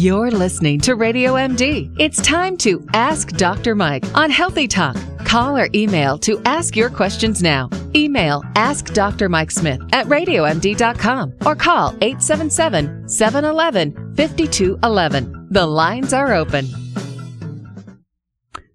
[0.00, 1.94] You're listening to Radio MD.
[2.00, 3.74] It's time to Ask Dr.
[3.74, 4.96] Mike on Healthy Talk.
[5.26, 7.68] Call or email to ask your questions now.
[7.94, 9.28] Email Ask Dr.
[9.28, 15.48] Mike Smith at radiomd.com or call 877 711 5211.
[15.50, 16.66] The lines are open.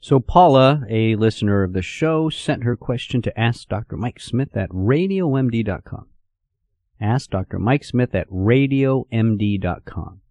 [0.00, 3.96] So Paula, a listener of the show, sent her question to Ask Dr.
[3.96, 6.06] Mike Smith at radiomd.com.
[7.00, 7.60] Ask Dr.
[7.60, 10.21] Mike Smith at radiomd.com.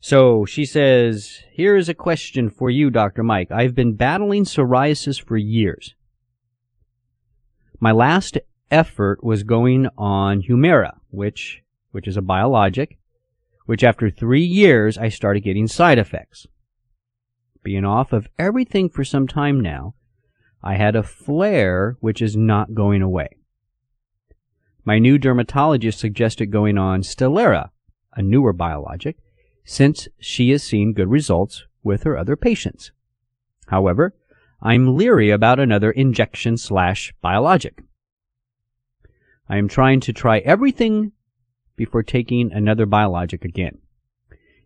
[0.00, 3.22] So she says, here is a question for you, Dr.
[3.22, 3.50] Mike.
[3.50, 5.94] I've been battling psoriasis for years.
[7.80, 8.38] My last
[8.70, 11.62] effort was going on Humira, which,
[11.92, 12.98] which is a biologic,
[13.66, 16.46] which after three years I started getting side effects.
[17.62, 19.94] Being off of everything for some time now,
[20.62, 23.28] I had a flare which is not going away.
[24.84, 27.70] My new dermatologist suggested going on Stelara,
[28.14, 29.16] a newer biologic,
[29.64, 32.92] since she has seen good results with her other patients.
[33.68, 34.14] However,
[34.60, 37.82] I'm leery about another injection slash biologic.
[39.48, 41.12] I am trying to try everything
[41.76, 43.78] before taking another biologic again.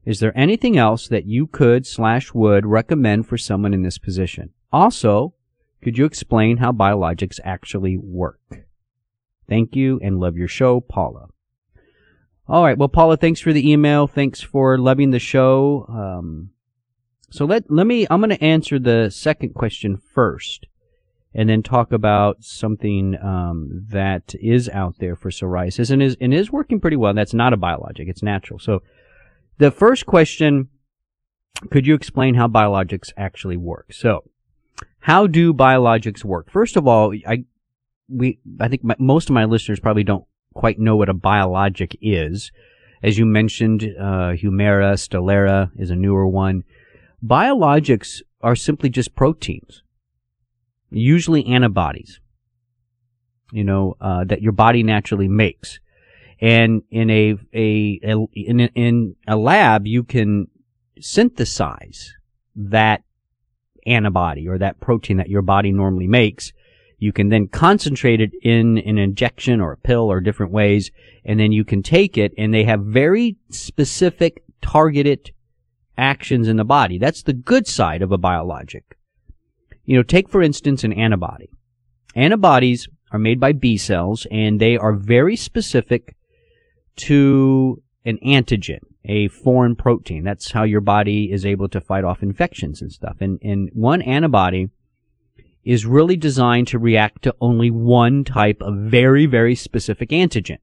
[0.04, 4.50] Is there anything else that you could slash would recommend for someone in this position?
[4.72, 5.34] Also,
[5.82, 8.40] could you explain how biologics actually work?
[9.48, 11.28] Thank you and love your show, Paula.
[12.48, 12.78] All right.
[12.78, 14.06] Well, Paula, thanks for the email.
[14.06, 15.84] Thanks for loving the show.
[15.88, 16.50] Um,
[17.30, 18.06] so let let me.
[18.08, 20.66] I'm going to answer the second question first,
[21.34, 26.32] and then talk about something um, that is out there for psoriasis and is and
[26.32, 27.12] is working pretty well.
[27.12, 28.58] That's not a biologic; it's natural.
[28.58, 28.82] So,
[29.58, 30.68] the first question:
[31.70, 33.92] Could you explain how biologics actually work?
[33.92, 34.24] So,
[35.00, 36.50] how do biologics work?
[36.50, 37.44] First of all, I
[38.08, 40.24] we I think my, most of my listeners probably don't
[40.58, 42.50] quite know what a biologic is.
[43.00, 46.64] As you mentioned, uh, Humira, Stelara is a newer one.
[47.24, 49.84] Biologics are simply just proteins,
[50.90, 52.18] usually antibodies,
[53.52, 55.78] you know, uh, that your body naturally makes.
[56.40, 60.48] And in a, a, a in, in a lab, you can
[61.00, 62.14] synthesize
[62.56, 63.04] that
[63.86, 66.52] antibody or that protein that your body normally makes
[66.98, 70.90] you can then concentrate it in an injection or a pill or different ways,
[71.24, 75.32] and then you can take it, and they have very specific targeted
[75.96, 76.98] actions in the body.
[76.98, 78.96] That's the good side of a biologic.
[79.84, 81.50] You know, take for instance an antibody.
[82.14, 86.16] Antibodies are made by B cells, and they are very specific
[86.96, 90.24] to an antigen, a foreign protein.
[90.24, 93.16] That's how your body is able to fight off infections and stuff.
[93.20, 94.70] And, and one antibody
[95.68, 100.56] is really designed to react to only one type of very, very specific antigen.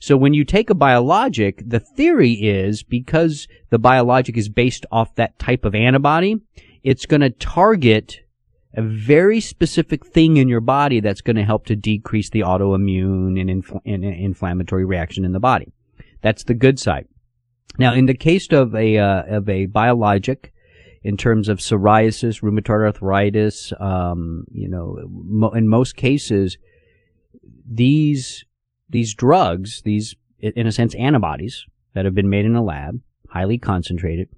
[0.00, 5.14] So when you take a biologic, the theory is because the biologic is based off
[5.14, 6.40] that type of antibody,
[6.82, 8.22] it's going to target
[8.74, 13.40] a very specific thing in your body that's going to help to decrease the autoimmune
[13.40, 15.72] and, infl- and, inflammatory reaction in the body.
[16.22, 17.06] That's the good side.
[17.78, 20.52] Now, in the case of a uh, of a biologic,
[21.02, 23.72] in terms of psoriasis, rheumatoid arthritis.
[23.78, 26.58] Um, you know, mo- in most cases,
[27.66, 28.44] these
[28.88, 31.64] these drugs, these in a sense antibodies
[31.94, 33.00] that have been made in a lab,
[33.30, 34.28] highly concentrated,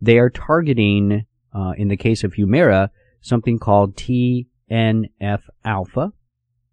[0.00, 1.24] they are targeting,
[1.54, 2.90] uh, in the case of Humira,
[3.20, 6.12] something called TNF alpha,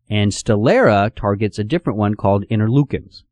[0.10, 3.24] and Stelara targets a different one called interleukins.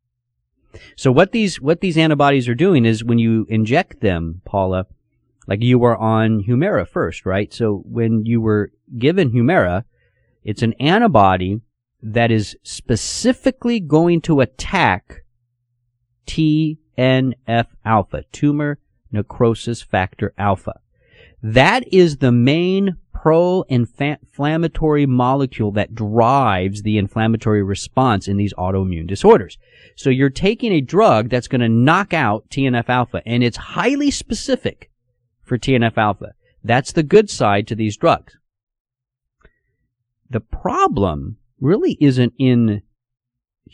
[0.96, 4.86] So what these what these antibodies are doing is when you inject them, Paula,
[5.46, 7.52] like you were on Humira first, right?
[7.52, 9.84] So when you were given Humira,
[10.42, 11.60] it's an antibody
[12.02, 15.24] that is specifically going to attack
[16.26, 18.78] TNF alpha, tumor
[19.10, 20.80] necrosis factor alpha.
[21.42, 29.56] That is the main pro-inflammatory molecule that drives the inflammatory response in these autoimmune disorders.
[29.96, 34.10] So you're taking a drug that's going to knock out TNF alpha and it's highly
[34.10, 34.90] specific
[35.44, 36.34] for TNF alpha.
[36.62, 38.36] That's the good side to these drugs.
[40.30, 42.82] The problem really isn't in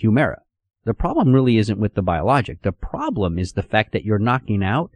[0.02, 0.40] Humira.
[0.84, 2.62] The problem really isn't with the biologic.
[2.62, 4.90] The problem is the fact that you're knocking out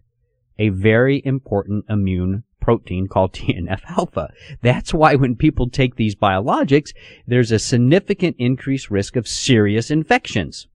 [0.58, 4.32] a very important immune protein called TNF alpha.
[4.62, 6.90] That's why when people take these biologics,
[7.26, 10.66] there's a significant increased risk of serious infections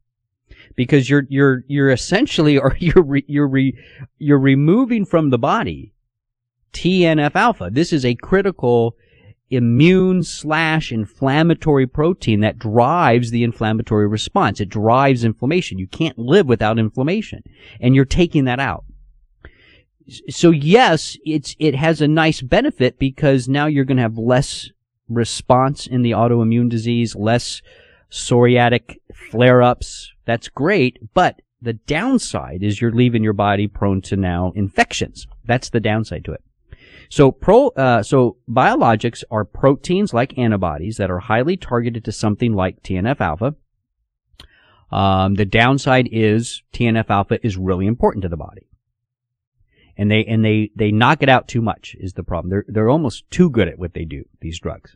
[0.75, 3.77] because you're you're you're essentially or you're re, you're re,
[4.17, 5.93] you're removing from the body
[6.73, 7.69] TNF alpha.
[7.71, 8.95] This is a critical
[9.49, 14.59] immune slash inflammatory protein that drives the inflammatory response.
[14.59, 15.79] It drives inflammation.
[15.79, 17.43] You can't live without inflammation,
[17.81, 18.85] and you're taking that out.
[20.29, 24.69] so yes, it's it has a nice benefit because now you're going to have less
[25.07, 27.61] response in the autoimmune disease, less
[28.11, 30.13] psoriatic flare-ups.
[30.25, 35.27] That's great, but the downside is you're leaving your body prone to now infections.
[35.45, 36.43] That's the downside to it.
[37.09, 42.53] So pro, uh, so biologics are proteins like antibodies that are highly targeted to something
[42.53, 43.55] like TNF alpha.
[44.91, 48.67] Um, the downside is TNF alpha is really important to the body.
[49.97, 52.49] And they, and they, they knock it out too much is the problem.
[52.49, 54.95] They're, they're almost too good at what they do, these drugs.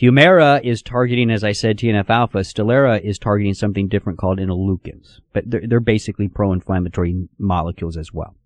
[0.00, 2.38] Humira is targeting, as I said, TNF alpha.
[2.38, 8.36] Stelara is targeting something different called interleukins, but they're, they're basically pro-inflammatory molecules as well.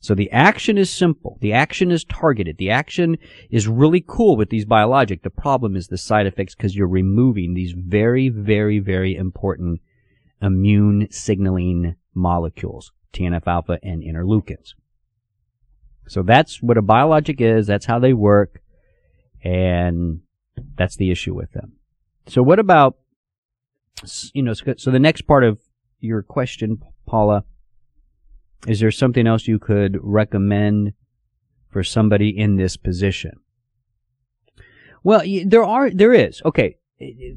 [0.00, 1.36] So the action is simple.
[1.40, 2.56] The action is targeted.
[2.56, 3.18] The action
[3.50, 5.22] is really cool with these biologic.
[5.22, 9.80] The problem is the side effects because you're removing these very, very, very important
[10.40, 14.74] immune signaling molecules, TNF alpha and interleukins.
[16.08, 17.66] So that's what a biologic is.
[17.66, 18.62] That's how they work.
[19.42, 20.20] And
[20.76, 21.72] that's the issue with them.
[22.26, 22.96] So what about,
[24.32, 25.58] you know, so the next part of
[26.00, 27.44] your question, Paula,
[28.66, 30.92] is there something else you could recommend
[31.70, 33.40] for somebody in this position?
[35.02, 36.42] Well, there are, there is.
[36.44, 36.76] Okay.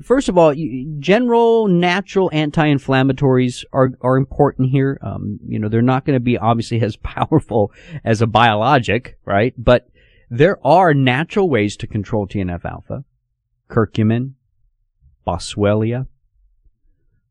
[0.03, 0.53] First of all,
[0.99, 4.99] general natural anti-inflammatories are, are important here.
[5.01, 7.71] Um, you know, they're not going to be obviously as powerful
[8.03, 9.53] as a biologic, right?
[9.57, 9.87] But
[10.29, 13.03] there are natural ways to control TNF alpha.
[13.69, 14.33] Curcumin,
[15.25, 16.07] boswellia,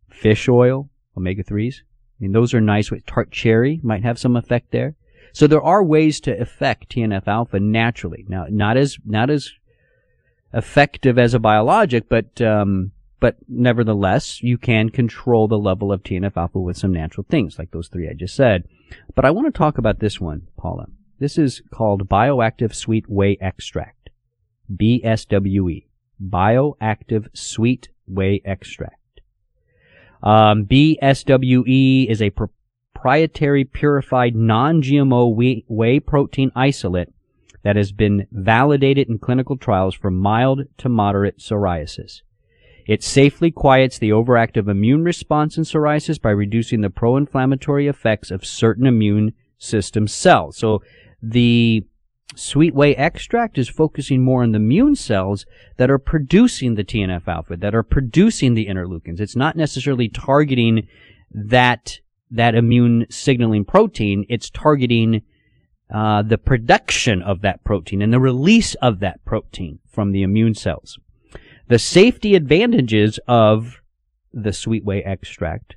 [0.09, 1.81] fish oil, omega 3s.
[1.81, 1.85] I
[2.21, 2.91] mean, those are nice.
[3.07, 4.95] Tart cherry might have some effect there.
[5.33, 8.25] So there are ways to affect TNF alpha naturally.
[8.29, 9.51] Now, not as, not as
[10.53, 16.37] effective as a biologic, but, um, but nevertheless, you can control the level of TNF
[16.37, 18.65] alpha with some natural things, like those three I just said.
[19.15, 20.87] But I want to talk about this one, Paula.
[21.23, 24.11] This is called Bioactive Sweet Whey Extract.
[24.77, 25.87] BSWE.
[26.21, 29.21] Bioactive Sweet Whey Extract.
[30.21, 37.11] Um, BSWE is a proprietary purified non-GMO whey, whey protein isolate
[37.63, 42.23] that has been validated in clinical trials for mild to moderate psoriasis.
[42.89, 48.45] It safely quiets the overactive immune response in psoriasis by reducing the pro-inflammatory effects of
[48.45, 50.57] certain immune system cells.
[50.57, 50.83] So
[51.23, 51.85] the
[52.35, 55.45] Sweet whey extract is focusing more on the immune cells
[55.77, 59.21] that are producing the TNF alpha, that are producing the interleukins.
[59.21, 60.89] It's not necessarily targeting
[61.31, 64.25] that that immune signaling protein.
[64.31, 65.23] It's targeting
[65.93, 70.55] uh, the production of that protein and the release of that protein from the immune
[70.55, 70.99] cells.
[71.69, 73.83] The safety advantages of
[74.33, 75.77] the sweet whey extract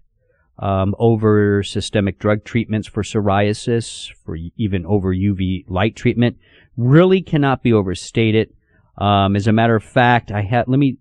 [0.60, 6.38] um, over systemic drug treatments for psoriasis, for even over UV light treatment,
[6.78, 8.54] really cannot be overstated.
[8.98, 10.98] Um, as a matter of fact, I had let me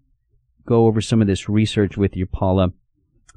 [0.67, 2.73] go over some of this research with you, Paula.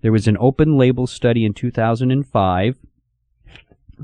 [0.02, 2.78] There was an open label study in 2005.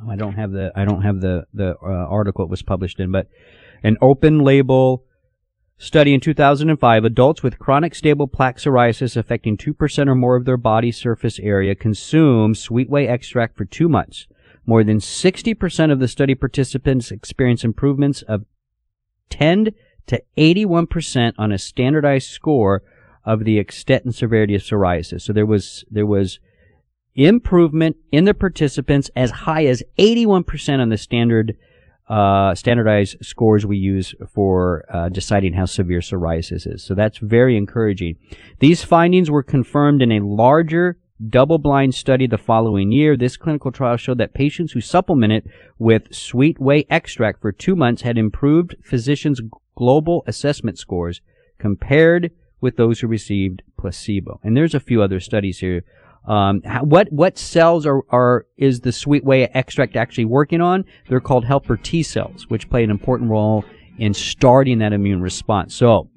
[0.07, 3.11] I don't have the I don't have the the uh, article it was published in,
[3.11, 3.27] but
[3.83, 5.05] an open label
[5.83, 10.55] Study in 2005, adults with chronic stable plaque psoriasis affecting 2% or more of their
[10.55, 14.25] body surface area consume sweet whey extract for two months.
[14.65, 18.45] More than 60% of the study participants experienced improvements of
[19.29, 19.71] 10
[20.07, 22.81] to 81% on a standardized score
[23.25, 25.23] of the extent and severity of psoriasis.
[25.23, 26.39] So there was, there was
[27.13, 31.57] improvement in the participants as high as 81% on the standard
[32.09, 36.83] uh, standardized scores we use for uh, deciding how severe psoriasis is.
[36.83, 38.17] So that's very encouraging.
[38.59, 40.97] These findings were confirmed in a larger
[41.29, 43.15] double-blind study the following year.
[43.15, 48.01] This clinical trial showed that patients who supplemented with sweet whey extract for two months
[48.01, 49.41] had improved physicians'
[49.75, 51.21] global assessment scores
[51.57, 54.39] compared with those who received placebo.
[54.43, 55.83] And there's a few other studies here
[56.25, 60.85] um, what what cells are, are is the sweet whey extract actually working on?
[61.09, 63.65] They're called helper T cells, which play an important role
[63.97, 65.75] in starting that immune response.
[65.75, 66.09] So,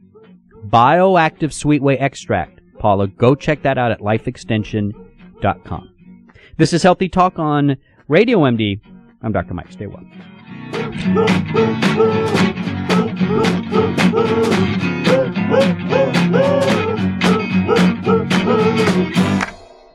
[0.69, 5.93] bioactive sweet whey extract, Paula, go check that out at lifeextension.com.
[6.57, 7.77] This is Healthy Talk on
[8.09, 8.81] Radio MD.
[9.23, 9.55] I'm Dr.
[9.55, 9.73] Mike.
[9.73, 10.05] Stay well.